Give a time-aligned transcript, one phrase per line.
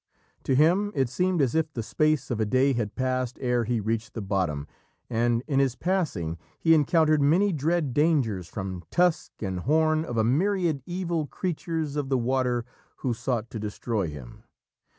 [0.45, 3.79] To him it seemed as if the space of a day had passed ere he
[3.79, 4.65] reached the bottom,
[5.11, 10.23] and in his passing he encountered many dread dangers from tusk and horn of a
[10.23, 12.65] myriad evil creatures of the water
[13.05, 14.41] who sought to destroy him.